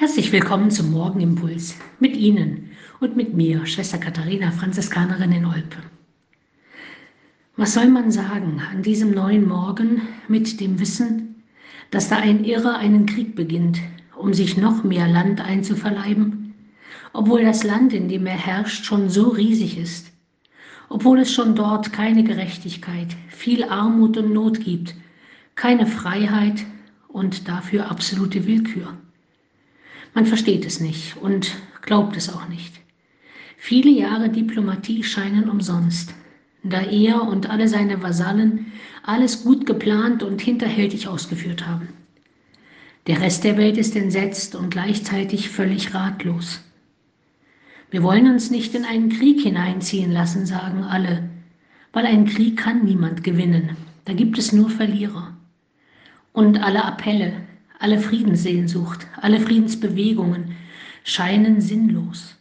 [0.00, 5.78] Herzlich willkommen zum Morgenimpuls mit Ihnen und mit mir, Schwester Katharina, Franziskanerin in Olpe.
[7.56, 11.42] Was soll man sagen an diesem neuen Morgen mit dem Wissen,
[11.90, 13.80] dass da ein Irrer einen Krieg beginnt,
[14.16, 16.54] um sich noch mehr Land einzuverleiben,
[17.12, 20.12] obwohl das Land, in dem er herrscht, schon so riesig ist,
[20.88, 24.94] obwohl es schon dort keine Gerechtigkeit, viel Armut und Not gibt,
[25.56, 26.64] keine Freiheit
[27.08, 28.96] und dafür absolute Willkür.
[30.14, 32.74] Man versteht es nicht und glaubt es auch nicht.
[33.56, 36.14] Viele Jahre Diplomatie scheinen umsonst,
[36.62, 41.88] da er und alle seine Vasallen alles gut geplant und hinterhältig ausgeführt haben.
[43.06, 46.60] Der Rest der Welt ist entsetzt und gleichzeitig völlig ratlos.
[47.90, 51.30] Wir wollen uns nicht in einen Krieg hineinziehen lassen, sagen alle,
[51.92, 53.76] weil ein Krieg kann niemand gewinnen.
[54.04, 55.34] Da gibt es nur Verlierer.
[56.32, 57.32] Und alle Appelle,
[57.78, 60.56] alle Friedenssehnsucht, alle Friedensbewegungen
[61.04, 62.36] scheinen sinnlos.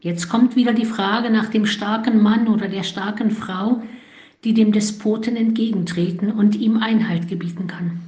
[0.00, 3.82] Jetzt kommt wieder die Frage nach dem starken Mann oder der starken Frau,
[4.44, 8.00] die dem Despoten entgegentreten und ihm Einhalt gebieten kann.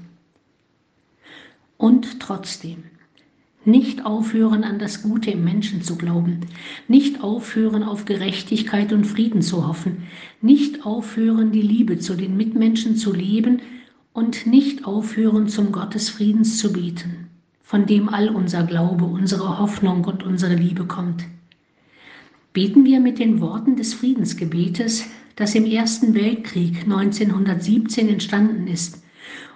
[1.77, 2.85] Und trotzdem,
[3.65, 6.41] nicht aufhören an das Gute im Menschen zu glauben,
[6.89, 10.09] nicht aufhören auf Gerechtigkeit und Frieden zu hoffen,
[10.43, 13.61] nicht aufhören die Liebe zu den Mitmenschen zu leben
[14.15, 17.29] und nicht aufhören, zum Gott des Friedens zu beten,
[17.63, 21.25] von dem all unser Glaube, unsere Hoffnung und unsere Liebe kommt.
[22.53, 29.03] Beten wir mit den Worten des Friedensgebetes, das im Ersten Weltkrieg 1917 entstanden ist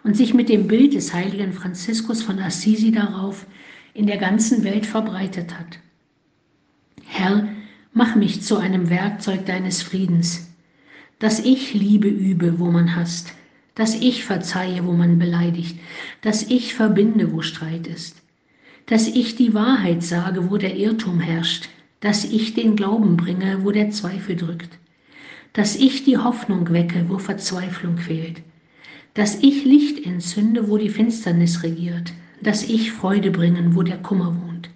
[0.02, 3.46] und sich mit dem Bild des heiligen Franziskus von Assisi darauf
[3.94, 5.78] in der ganzen Welt verbreitet hat.
[7.04, 7.46] Herr,
[7.92, 10.52] mach mich zu einem Werkzeug deines Friedens,
[11.20, 13.32] dass ich Liebe übe, wo man hasst,
[13.78, 15.78] dass ich verzeihe, wo man beleidigt,
[16.20, 18.20] dass ich verbinde, wo Streit ist,
[18.86, 21.68] dass ich die Wahrheit sage, wo der Irrtum herrscht,
[22.00, 24.76] dass ich den Glauben bringe, wo der Zweifel drückt,
[25.52, 28.42] dass ich die Hoffnung wecke, wo Verzweiflung quält,
[29.14, 34.36] dass ich Licht entzünde, wo die Finsternis regiert, dass ich Freude bringen, wo der Kummer
[34.44, 34.70] wohnt.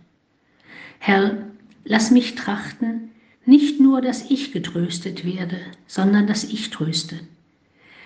[1.01, 1.39] Herr,
[1.85, 3.11] lass mich trachten,
[3.47, 7.19] nicht nur, dass ich getröstet werde, sondern dass ich tröste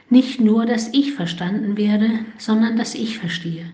[0.08, 3.72] nicht nur, dass ich verstanden werde, sondern dass ich verstehe.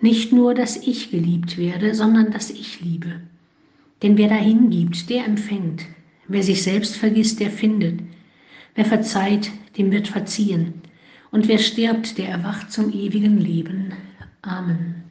[0.00, 3.20] Nicht nur, dass ich geliebt werde, sondern dass ich liebe.
[4.02, 5.84] Denn wer dahin gibt, der empfängt.
[6.28, 8.00] Wer sich selbst vergisst, der findet.
[8.74, 10.74] Wer verzeiht, dem wird verziehen.
[11.30, 13.92] Und wer stirbt, der erwacht zum ewigen Leben.
[14.42, 15.07] Amen.